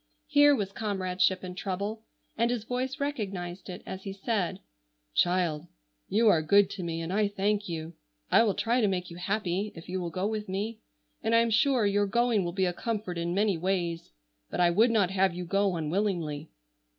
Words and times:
Here 0.25 0.55
was 0.55 0.71
comradeship 0.71 1.43
in 1.43 1.53
trouble, 1.53 2.05
and 2.35 2.49
his 2.49 2.63
voice 2.63 2.99
recognized 2.99 3.69
it 3.69 3.83
as 3.85 4.01
he 4.03 4.13
said: 4.13 4.59
"Child, 5.13 5.67
you 6.09 6.27
are 6.27 6.41
good 6.41 6.71
to 6.71 6.81
me, 6.81 7.01
and 7.01 7.13
I 7.13 7.27
thank 7.27 7.69
you. 7.69 7.93
I 8.31 8.41
will 8.41 8.55
try 8.55 8.81
to 8.81 8.87
make 8.87 9.11
you 9.11 9.17
happy 9.17 9.71
if 9.75 9.87
you 9.87 10.01
will 10.01 10.09
go 10.09 10.25
with 10.25 10.49
me, 10.49 10.79
and 11.21 11.35
I 11.35 11.41
am 11.41 11.51
sure 11.51 11.85
your 11.85 12.07
going 12.07 12.43
will 12.43 12.51
be 12.51 12.65
a 12.65 12.73
comfort 12.73 13.19
in 13.19 13.35
many 13.35 13.59
ways, 13.59 14.09
but 14.49 14.59
I 14.59 14.71
would 14.71 14.89
not 14.89 15.11
have 15.11 15.35
you 15.35 15.45
go 15.45 15.75
unwillingly." 15.75 16.49